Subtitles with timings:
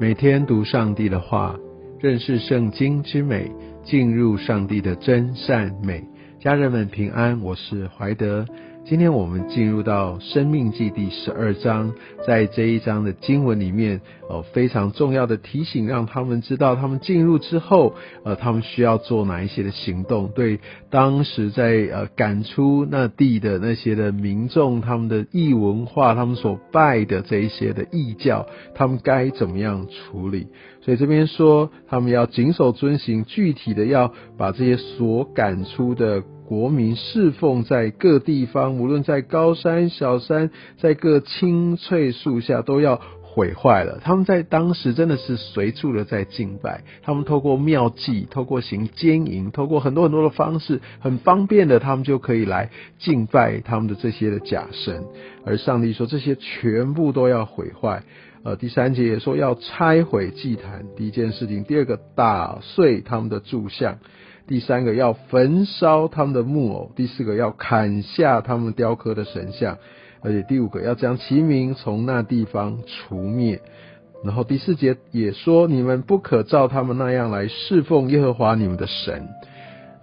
[0.00, 1.56] 每天读上帝的话，
[2.00, 3.50] 认识圣经之美，
[3.84, 6.02] 进入上帝的真善美。
[6.40, 8.44] 家人们平安，我是怀德。
[8.84, 11.94] 今天我们进入到《生命记》第十二章，
[12.26, 17.94] 在这一章的经文里面，呃，非常重要的提醒，让他们知道他们进入之后，
[18.24, 20.32] 呃，他们需要做哪一些的行动。
[20.34, 20.58] 对
[20.90, 30.48] 当时在呃赶出那地的那些的民众，他们的异文化，他们所拜的这一些的异教，他们该怎么样处理？
[30.80, 36.24] 所以这边说，他们要谨守遵行，具体的要把这些所赶出的。
[36.52, 44.00] 国民侍奉在各地方，无论在高山小山，在各青翠树下，都要毁坏了。
[44.04, 55.06] 他们在当时真的是随处的在敬拜，他们透过妙计，透过行奸淫，透过很多很多的方式，很方便的，他们就可以来敬拜他们的这些的假神。
[55.46, 58.02] 而上帝说，这些全部都要毁坏。
[58.44, 63.96] 呃，第三节也说要拆毁祭坛，第一件事情；第二个，打碎他们的柱像。
[64.46, 69.78] 第三个要焚烧他们的木偶，第四个要砍下他们雕刻的神像，
[70.20, 73.60] 而且第五个要将其名从那地方除灭。
[74.24, 79.28] 然后第四节也说，你们不可照他们那样来侍奉耶和华你们的神。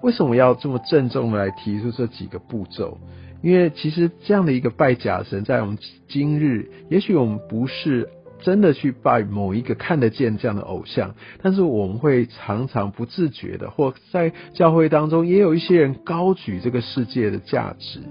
[0.01, 2.97] 为什么要这么郑重的来提出这几个步骤？
[3.41, 8.09] 因为其实这样的一个拜假神，在我们今日，也许我们不是。
[8.41, 18.01] 真的去拜某一个看得见这样的偶像，但是我们会常常不自觉的，或在教会当中也有一些人高举这个世界的价值，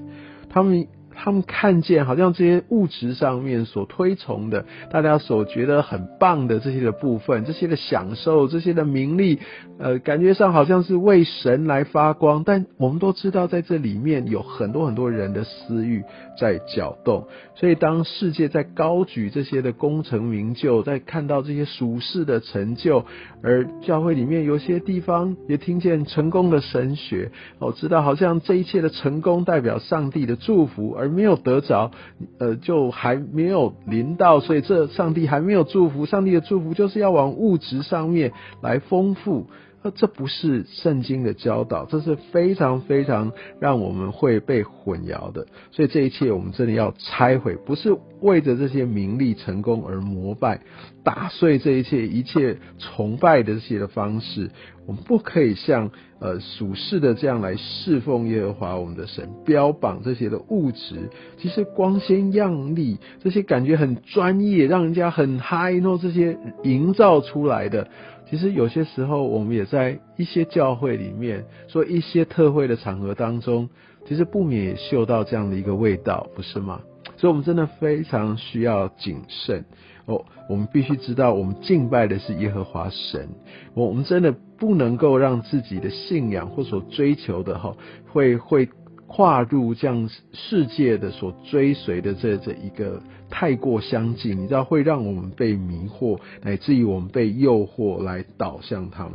[0.48, 0.86] 他们。
[1.20, 9.40] 他们看见好像这些物质上面所推崇的，大家所觉得很棒的这些的部分，这些的享受，这些的名利，
[9.80, 12.44] 呃，感觉上好像是为神来发光。
[12.46, 16.04] 但我们都知道，在这里面有很多很多人的私欲
[16.38, 17.26] 在搅动。
[17.56, 23.04] 所以，当世界在高举这些的功成名就，在看到这些俗世的成就，
[23.42, 31.90] 而教会里面有些地方也听见成功的神学，我知道好像这一切的成功代表上帝的祝福，而没有得着，
[32.38, 36.06] 呃，就还没有临到，所以这上帝还没有祝福。
[36.06, 38.32] 上帝的祝福就是要往物质上面
[38.62, 39.46] 来丰富。
[39.82, 45.46] 那这不是圣经的教导，这是非常非常让我们会被混淆的。
[45.70, 50.60] 所以这一切我们真的要拆毁，不是为着这些名利成功而膜拜，
[51.04, 54.50] 打碎这一切一切崇拜的这些的方式。
[54.86, 67.86] 我们不可以像呃属世的这样来侍奉耶和华我们的神，标榜这些的物质，其实光鲜亮丽，这些感觉很专业，让人家很嗨，然后这些营造出来的。
[68.30, 73.68] 其实有些时候，我们也在一些教会里面，说一些特会的场合当中，
[74.06, 76.80] 其实不免也嗅到这样的一个味道，不是吗？
[77.16, 79.64] 所以，我们真的非常需要谨慎
[80.06, 80.24] 哦。
[80.48, 83.28] 我们必须知道，我们敬拜的是耶和华神。
[83.74, 87.74] 我我们真的不能够让自己的信仰或所追求的哈，
[88.12, 88.68] 会会。
[89.08, 99.14] 跨入这样世界的所追随的这这一个太过相近，你知道会让我们被迷惑，乃至于我们被诱惑来导向他们。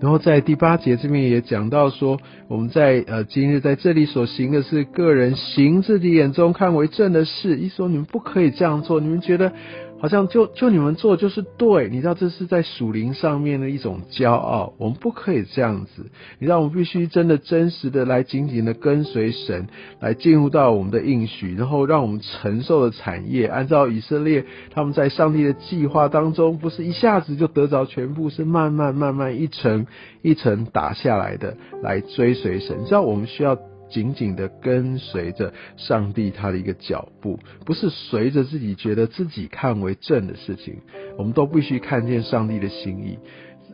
[0.00, 9.52] 然后在第八节这边也讲到说，我们在呃今日在这里所行的是个人行自己眼中看为正的事，一说你们不可以这样做，你们觉得。
[10.00, 16.10] 好像就就你们做就是对，你知道这是在属灵上面的一种骄傲，我们不可以这样子。
[16.38, 19.66] 你知道我们必须真的真实的来紧紧的跟随神，
[20.00, 29.86] 来进入到我们的应许，然后让我们承受的产业，按照以色列他们在上帝的计划当中，不是一下子就得着全部，是慢慢慢慢一层
[30.20, 32.76] 一层打下来的，来追随神。
[32.80, 33.58] 你知道我们需要。
[33.94, 40.78] 紧紧的跟随着上帝他的一个脚步，不是随着自己觉得自己看为正的事情，
[41.16, 43.16] 我们都必须看见上帝的心意，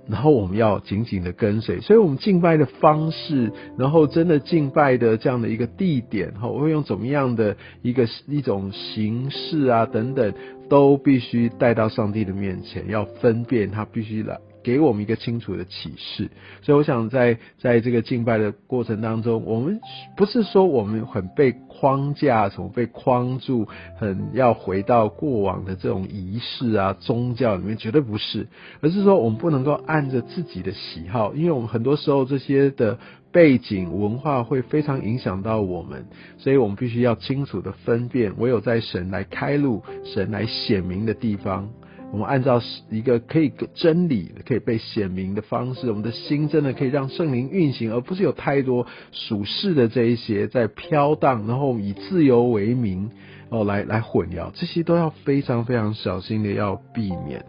[0.07, 1.81] 然后我们要紧紧的跟随。
[1.81, 10.35] 所以，我们敬拜的方式，然后真的敬拜的这样的一个地点，哈，会用怎么样的一个一种形式啊等等，
[10.69, 14.39] 都必须带到上帝的面前，要分辨他必须来。
[14.63, 16.31] 给我们一个清楚的启示，
[16.63, 19.81] 所以我想在在这个敬拜的过程当中，我们
[20.17, 23.67] 不是说我们很被框架，什么被框住，
[23.97, 28.49] 很要回到过往的这种仪式啊、宗教里面，绝对不是，
[28.81, 32.99] 而是说我们不能够按着自己的喜好，因为我们很多时候这些的
[33.33, 36.07] 背景文化会非常影响到我们，
[36.37, 41.71] 所以我们必须要清楚的分辨，唯有在神来开路、神来显明的地方。
[42.13, 42.61] 我们按照
[42.91, 53.11] 一个可以真理可以被显明的方式，我们的心真的可以让圣灵运行，而不是有太多属世的这一些在飘荡，然后以自由为名
[53.49, 57.45] 哦来来混淆，这些都要非常非常小心的要避免。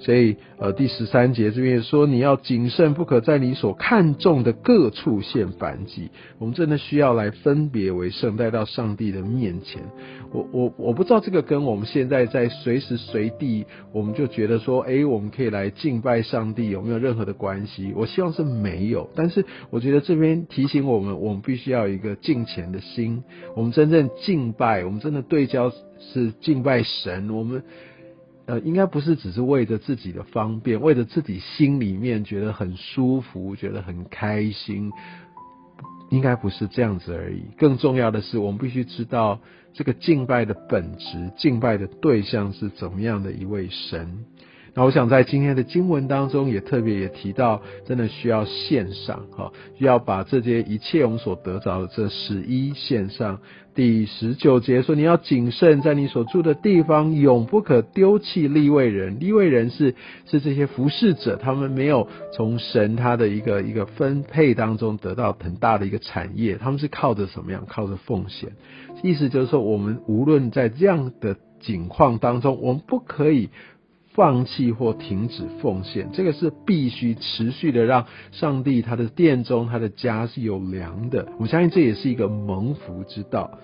[0.00, 6.10] 所以呃第十三节这边说，你要谨慎，不可在你所看重的各处献反祭。
[6.38, 9.82] 我们真的需要来分别为圣，带到上帝的面前。
[10.32, 17.92] 我我我不知道这个跟我们现在在随时随地，我们就觉得说，哎，我们可以来敬拜上帝，有没有任何的关系？
[17.94, 19.10] 我希望是没有。
[19.14, 23.22] 但是我觉得这边提醒我们，我们必须要有一个敬虔的心。
[23.54, 27.28] 我们真正敬拜，我们真的对焦是敬拜神。
[27.30, 27.62] 我们。
[28.50, 34.90] 呃，应该不是只是为着自己的方便，为着自己心里面觉得很舒服，觉得很开心，
[36.10, 37.42] 应该不是这样子而已。
[37.56, 39.38] 更重要的是，我们必须知道
[39.72, 44.24] 这个敬拜的本质，敬拜的对象是怎么样的一位神。
[44.74, 53.40] 那我想在今天的经文当中，也特别也提到，真的需要献上，哈，需要把这些一切我们所得着的这十一献上。
[53.72, 59.20] 第十九节说，你要谨慎，在你所住的地方，永不可丢弃立位人。
[59.20, 59.94] 立位人是
[60.26, 67.64] 是这些服侍者，他们没有从神他的一个一个分配当中得到很大的一个产业，他们是靠着什么样？
[67.68, 68.50] 靠着奉献。
[69.02, 73.50] 意思就是说，我们无论在这样的境况当中，我们不可以。
[74.14, 81.28] 放弃或停止奉献，这个是必须持续的，让上帝他的殿中他的家是有粮的。
[81.38, 83.58] 我相信这也是一个蒙福之道。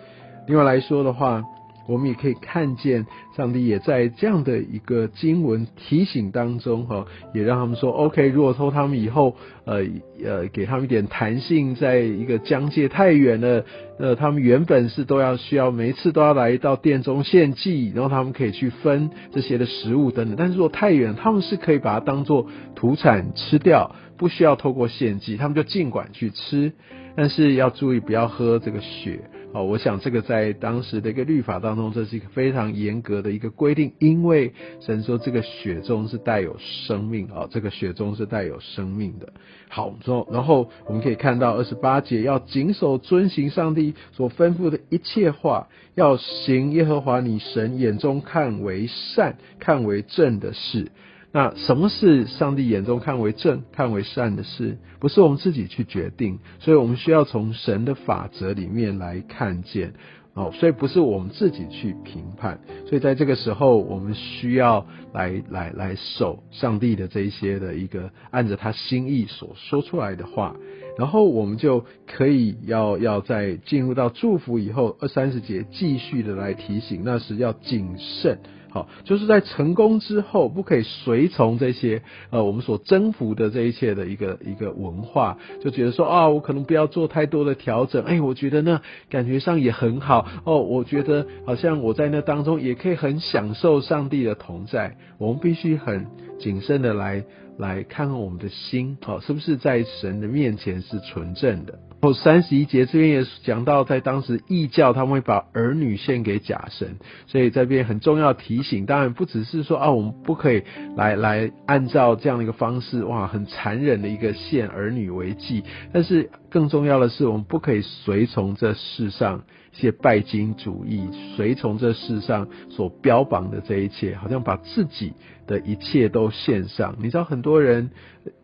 [0.46, 1.44] 另外来说的话。
[1.86, 3.06] 我们也可以看见，
[3.36, 9.84] 上帝也在这样的一个经文提醒当中，哈，也让他们说，OK，如果说他们以后，呃
[10.24, 13.64] 呃，给他们一点弹性，在一个疆界太远了，
[13.98, 26.72] 呃，他们原本是都要需要每一次都要来到殿中献祭，然后他们可以去分这些的食物等等，但是如果太远，他们是可以把它当做土产吃掉，不需要透过献祭，他们就尽管去吃，
[27.14, 29.20] 但是要注意不要喝这个血。
[29.52, 39.32] 哦，我想这个在当时的一个律法当中，这是一个非常严格的一个规定，因为神说这个血中是带有生命啊，这个血中是带有生命的。
[39.68, 50.92] 好，说然后我们可以看到二十八节，要谨守遵行上帝所吩咐的一切话，要行耶和华你神眼中看为善、看为正的事。
[51.36, 54.78] 那什么是上帝眼中看为正、看为善的事？
[55.00, 59.92] 不是我们自己去决定，所以我们需要从神的法则里面来看见
[60.32, 60.50] 哦。
[60.54, 62.58] 所以不是我们自己去评判。
[62.86, 70.56] 所以在这个时候，我们需要来来来守上帝的这一些的一个按着他心意所说出来的话，
[70.96, 78.38] 然后我们就可以要要在进入到祝福以后二三十节继续的来提醒，那是要谨慎。
[78.76, 88.04] 好，就是在成功之后，不可以随从这些呃我们所征服的这一切的一个一个文化，就觉得说啊，我可能不要做太多的调整。
[88.04, 90.58] 哎，我觉得呢，感觉上也很好哦。
[90.60, 94.98] 我觉得好像我在那当中也可以很享受上帝的同在。
[95.16, 96.06] 我们必须很
[96.38, 97.24] 谨慎的来。
[97.58, 101.78] 来看看我们的心，好，是不是在神的面前是纯正的？
[102.12, 108.86] 三十一节这边也讲到，在当时异教他们会把儿女献给假神，所以这边很重要提醒。
[108.86, 110.62] 当然不只是说啊，我们不可以
[110.96, 115.64] 来来按照这样的一个方式，哇，很残忍的一个献儿女为祭。
[115.92, 119.42] 但是更重要的是，我们不可以随从这世上
[119.74, 125.12] 一些拜金主义，随从这世上所标榜的这一切，好像把自己。
[125.46, 127.92] 的一切都献上，你知道很多人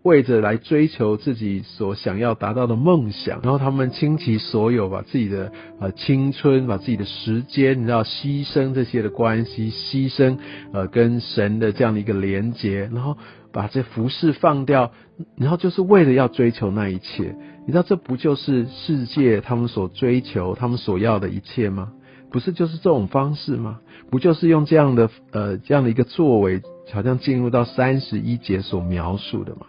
[0.03, 10.39] 为着来追求自己所想要达到的梦想，然后他们倾其所有，把自己的呃青春，把自己的时间，你知道牺牲这些的关系，牺牲
[10.73, 13.17] 呃跟神的这样的一个连接，然后
[13.53, 14.93] 把这服饰放掉，
[15.37, 21.93] 然后就是为了要追求那一切，你知道这不就是世界他们所追求、他们所要的一切吗？
[22.31, 23.79] 不是就是这种方式吗？
[24.11, 26.61] 不就是用这样的呃这样的一个作为？
[26.93, 29.61] 好像进入到三十一节所描述的吗，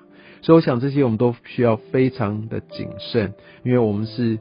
[0.43, 3.33] 所以我想这些我们都需要非常的谨慎，
[3.63, 4.37] 因为我们是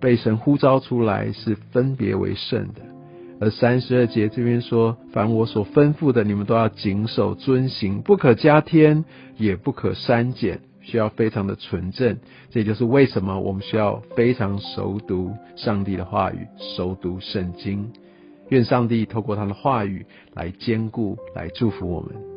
[0.00, 2.82] 被神呼召出来，是分别为圣的。
[3.40, 9.04] 而三十二节这边说，凡我所吩咐的，你们都要谨守遵行，不可加添，
[9.36, 12.18] 也不可删减，需要非常的纯正。
[12.50, 17.92] 这也就是为什么我们需要非常熟读上帝的话语，熟读圣经。
[18.48, 20.04] 愿上帝透过他的话语
[20.34, 22.27] 来兼顾、来祝福我们。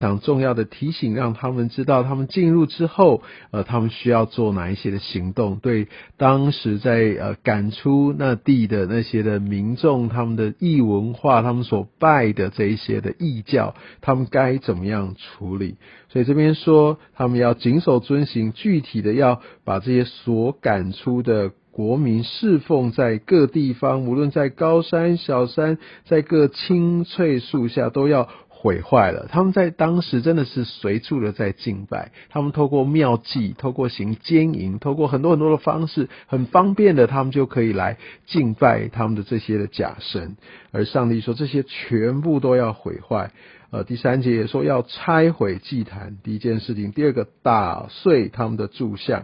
[0.00, 5.56] 常重要的提醒，让他们知道他们进入之后，呃，他们需要做哪一些的行动。
[5.56, 15.76] 对当时在呃赶出那地的那些的民众，他们的异文化，他们所拜的这一些的异教，他们该怎么样处理？
[16.08, 25.76] 所以这边说，他们要谨守遵行，具体的要把这些所赶出的国民侍奉在各地方，无论在高山小山，
[26.06, 28.30] 在各青翠树下，都要。
[28.62, 40.36] 毁坏了，他们在当时真的是随处的在敬拜，他们透过妙计，透过行奸淫，透过很多很多的方式，很方便的，他们就可以来敬拜他们的这些的假神。
[40.72, 43.30] 而上帝说，这些全部都要毁坏。
[43.70, 49.22] 呃，第三节也说要拆毁祭坛，第一件事情；第二个打碎他们的柱像；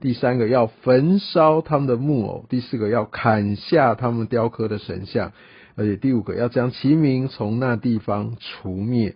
[0.00, 5.32] 第三个要焚烧他们的木偶；第四个要砍下他们雕刻的神像。
[5.76, 9.14] 而且第五个要将其名从那地方除灭，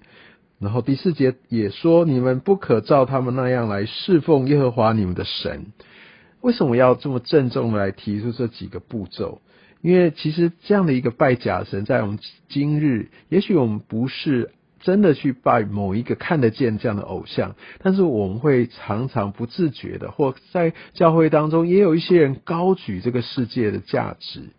[0.59, 5.73] 然后第四节也说你们不可照他们那样来侍奉耶和华你们的神。
[6.43, 9.41] 为什么要这么郑重的来提出这几个步骤？
[9.81, 12.19] 因为其实这样的一个拜假神，在我们
[12.51, 14.51] 今日，也许我们不是
[14.81, 24.51] 真的去拜某一个看得见这样的偶像，但是我们会常常不自觉的，或在教会当中也有一些人高举这个世界的价值，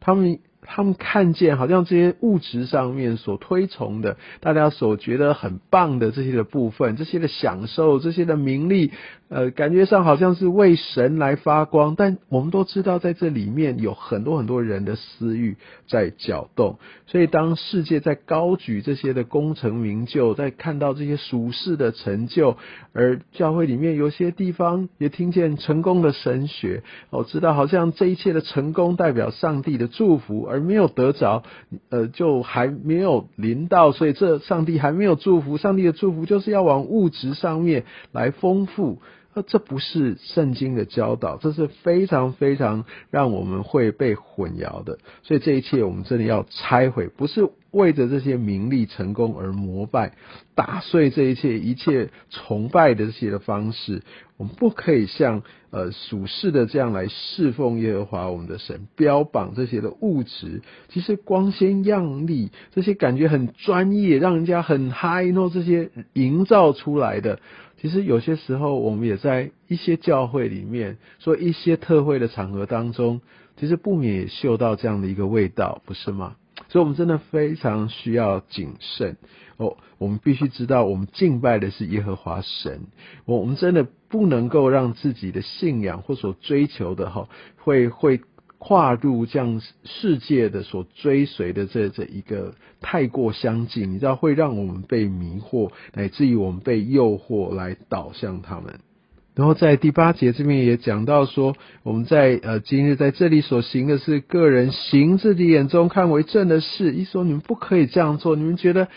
[0.00, 0.38] 他们。
[0.72, 8.92] 他们看见好像这些物质上面所推崇的，大家所觉得很棒的这些的部分，这些的享受，这些的名利。
[9.30, 15.56] 呃，感觉上好像是为神来发光，但我们都知道，在这里面有很多很多人的私欲
[15.86, 16.80] 在搅动。
[17.06, 22.56] 所以，当世界在高举这些的功成名就，在看到这些俗世的成就，
[22.92, 31.44] 而教会里面有些地方也听见成功的神学，我知道好像这一切的成功代表上帝的祝福，而没有得着，
[31.90, 35.56] 呃，就还没有临到，所以这上帝还没有祝福。
[35.56, 38.98] 上帝的祝福就是要往物质上面来丰富。
[39.32, 44.98] 那这不是圣经的教导，这是非常非常让我们会被混淆的。
[45.22, 50.14] 所以这一切我们真的要拆毁，不是为着这些名利成功而膜拜，
[50.56, 54.02] 打碎这一切一切崇拜的这些的方式。
[54.36, 67.38] 我们不可以像呃属世的这样来侍奉耶和华我们的神，标榜这些的物质，其实光鲜亮丽，这些感觉很专业，让人家很嗨，然后这些营造出来的。
[67.80, 73.22] 其实有些时候，我们也在一些教会里面，说一些特会的场合当中，
[73.56, 76.36] 其实不免也嗅到这样的一个味道，不是吗？
[76.68, 79.16] 所以，我们真的非常需要谨慎
[79.56, 79.78] 哦。
[79.98, 82.82] 我们必须知道，我们敬拜的是耶和华神，
[83.24, 88.20] 我我们真的不能够让自己的信仰或所追求的哈，会会。
[88.60, 98.80] 跨入这样世界的所追随的这这一个太过相近，你知道会让我们被迷惑，乃至于我们被诱惑来导向他们。
[99.34, 108.88] 然后在第八节这边也讲到说，我们在呃今日在这里所行的是个人行自己眼中看为正的事，一说你们不可以这样做，你们觉得？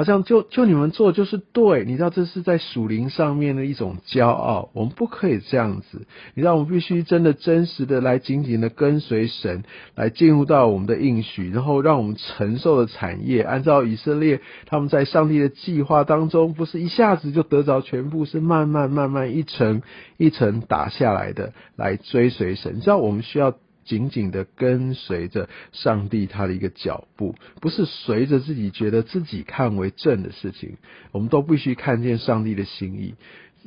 [0.00, 6.06] 好像就就你们做就是对，你知道这是在属灵上面的一种骄傲，我们不可以这样子。
[6.32, 9.62] 你知道我们必须真的真实的来紧紧的跟随神，
[9.94, 19.82] 来进入到我们的应许，然后让我们承受的产业，按照以色列他们在上帝的计划当中，不是一下子就得着全部，是慢慢慢慢一层
[20.16, 22.76] 一层打下来的，来追随神。
[22.76, 23.54] 你知道我们需要。
[23.90, 30.76] 紧紧的跟随着上帝他的一个脚步，不是随着自己觉得自己看为正的事情，
[31.10, 33.14] 我们都必须看见上帝的心意，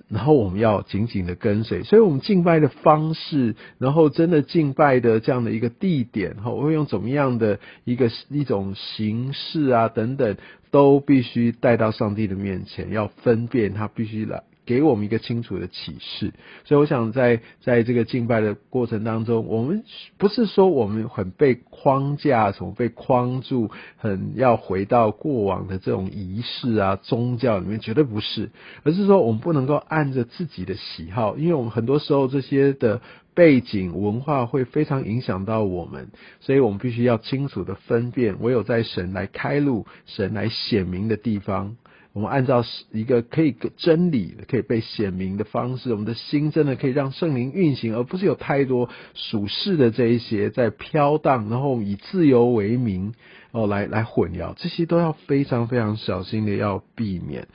[0.07, 1.83] 然后我们要紧紧的跟随。
[1.83, 10.37] 所以，我们敬拜的方式，然后真的敬拜的这样的一个地点，哈，我会用怎么样的一个一种形式啊等等，
[10.71, 14.43] 都必须带到上帝的面前，要分辨他必须来。
[14.65, 19.83] 给我们一个清楚的启示，所以我想在在这个敬拜的过程当中，我们
[20.17, 28.51] 不是说我们很被框架，什么被框住，很要回到过往的这种仪式啊、宗教里面，绝对不是，
[28.83, 33.01] 而是说我们不能够按着自己的喜好，因为我们很多时候这些的
[33.33, 36.07] 背景文化会非常影响到我们，
[36.39, 41.75] 所以我们必须要清楚的分辨，唯有在神来开路、神来显明的地方。
[42.13, 53.15] 我们按照一个可以真理可以被显明的方式，我们的心真的可以让圣灵运行，而不是有太多属世的这一些在飘荡，然后以自由为名
[53.51, 57.47] 哦来来混淆，这些都要非常非常小心的要避免。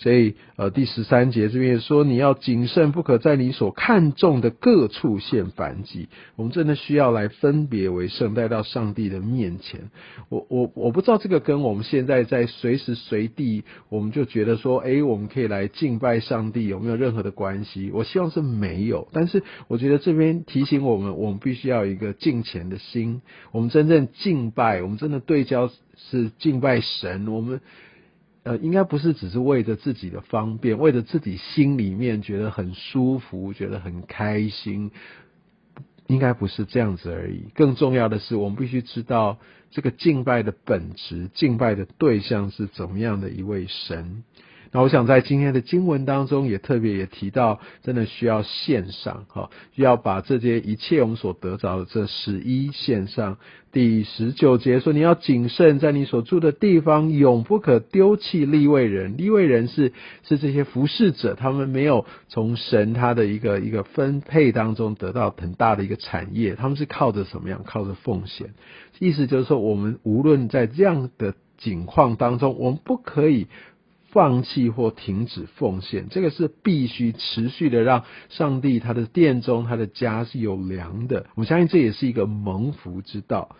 [0.00, 6.08] 所以呃第十三节这边也说，你要谨慎，不可在你所看重的各处献反祭。
[6.36, 9.90] 我们真的需要来分别为圣，带到上帝的面前。
[10.28, 17.90] 我我我不知道这个跟我们现在在随时随地，我们就觉得说，哎，我们可以来敬拜上帝，有没有任何的关系？
[17.92, 19.08] 我希望是没有。
[19.12, 23.20] 但是我觉得这边提醒我们，我们必须要有一个敬虔的心。
[23.50, 27.26] 我们真正敬拜，我们真的对焦是敬拜神。
[27.26, 27.60] 我们
[28.48, 34.90] 呃，应该不是只是为着自己的方便，为着自己心里面觉得很舒服，觉得很开心。
[36.06, 37.50] 应该不是这样子而已。
[37.54, 39.36] 更重要的是，我们必须知道
[39.70, 44.24] 这个敬拜的本质，敬拜的对象是怎么样的一位神。
[44.72, 53.38] 那我想在今天的经文当中，也特别也提到，真的需要献上哈，要把这些一切我们所得着的这十一献上。
[53.70, 59.18] 第十九节说，你要谨慎，在你所住的地方，永不可丢弃立位人。
[59.18, 67.62] 立位人是是这些服侍者，他们没有从神他的一个一个分配当中得到很大的一个产业，他们是靠着什么样？
[67.64, 68.54] 靠着奉献。
[68.98, 73.48] 意思就是说，我们无论在这样的境况当中，我们不可以。
[74.18, 81.26] 放弃或停止奉献，这个是必须持续的，让上帝他的殿中他的家是有粮的。
[81.36, 83.54] 我相信这也是一个蒙福之道。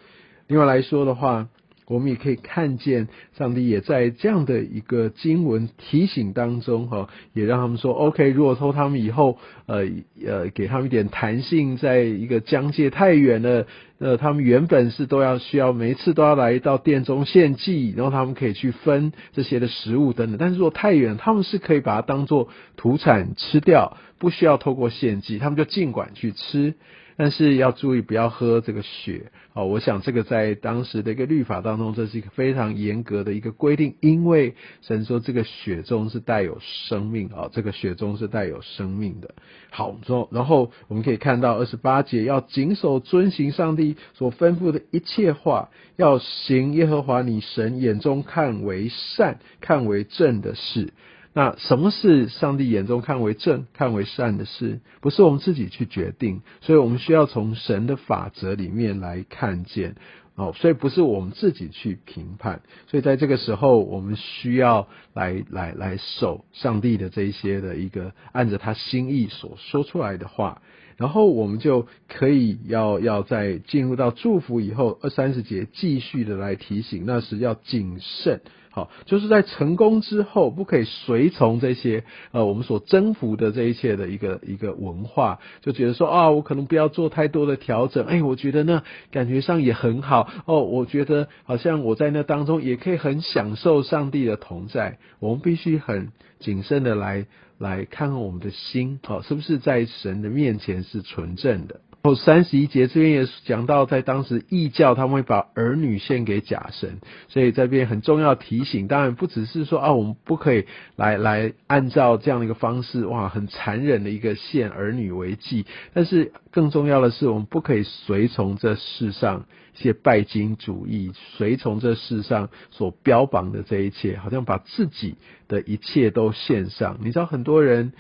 [0.49, 1.47] 另外来说的话。
[1.89, 9.87] 我们也可以看见，上帝也在这样的一个经文提醒当中，哈，也让他们说，OK，如果说他们以后，呃
[10.25, 13.67] 呃，给他们一点弹性，在一个疆界太远了，
[13.99, 26.75] 呃，他们原本是都要需要每一次都要来到殿中献祭，然后他们可以去分这些的食物等等，但是如果太远，他们是可以把它当做土产吃掉，不需要透过献祭，他们就尽管去吃。
[27.19, 39.35] 但是要注意不要喝这个血哦，我想这个在当时的一个律法当中，这是一个非常严格的一个规定，因为神说这个血中是带有生命啊，这个血中是带有生命的。
[39.71, 50.93] 好，说然后我们可以看到二十八节要谨守遵行上帝所吩咐的一切话，要行耶和华你神眼中看为善、看为正的事。
[51.35, 54.81] 那什么是上帝眼中看为正、看为善的事？
[55.01, 59.95] 不是我们自己去决定，所以我们需要从神的法则里面来看见
[60.35, 60.53] 哦。
[60.57, 70.63] 所以不是我们自己去评判，所以在这个时候，我们需要来来来守上帝的这一些的一个按着他心意所说出来的话，
[70.97, 78.41] 然后我们就可以要要在进入到祝福以后二三十节继续的来提醒，那时要谨慎。
[78.71, 88.05] 好，就是在成功之后，不可以随从这些呃我们所征服的这一切的一个一个文化，就觉得说啊，我可能不要做太多的调整。
[88.07, 90.63] 哎，我觉得呢，感觉上也很好哦。
[90.63, 94.99] 我觉得好像我在那当中也可以很享受上帝的同在。
[95.19, 97.27] 我们必须很谨慎的来
[97.59, 101.81] 来看看我们的心，好，是不是在神的面前是纯正的。
[102.03, 108.87] 后三十一节这边也讲到，在当时异教他们会把儿女献给假神，所以这边很重要提醒。
[108.87, 110.65] 当然不只是说啊，我们不可以
[110.97, 115.67] 来来按照这样的一个方式，哇，很残忍的一个献儿女为祭。
[115.93, 119.45] 但是更重要的是，我们不可以随从这世上
[119.77, 125.17] 一些拜金主义，随从这世上所标榜的这一切，好像把自己
[125.49, 126.99] 的一切都献上。
[127.03, 127.93] 你知道很多人。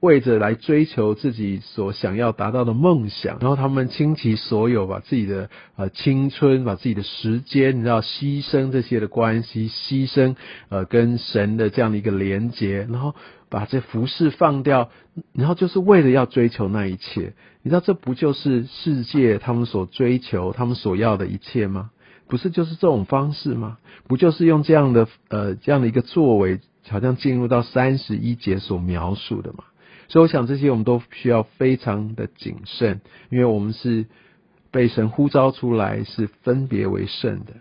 [0.00, 10.36] 为着来追求自己所想要达到的梦想，然后他们倾其所有，把自己的呃青春，把自己的时间，你知道牺牲这些的关系，牺牲
[10.68, 13.14] 呃跟神的这样的一个连接，然后
[13.48, 14.90] 把这服饰放掉，
[15.32, 17.32] 然后就是为了要追求那一切。
[17.62, 21.90] 你知道这不就是世界他们所追求、他们所要的一切吗？
[22.28, 23.78] 不是就是这种方式吗？
[24.06, 29.64] 不就是用这样的呃这样的一个作为，好像进入到三十一节所描述的吗？
[30.10, 34.06] 所以我想这些我们都需要非常的谨慎，因为我们是
[34.72, 37.54] 被神呼召出来，是分别为圣的。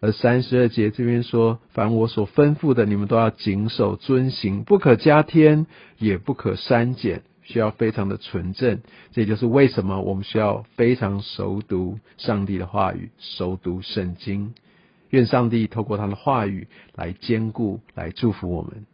[0.00, 5.66] 而三十二节这边说，凡我所吩咐的，你们都要谨守遵行，不可加添，
[5.98, 8.80] 也不可删减，需要非常的纯正。
[9.12, 14.54] 这也就是为什么我们需要非常熟读上帝的话语，熟读圣经。
[15.10, 18.86] 愿上帝透过他的话语来兼顾，来祝福我们。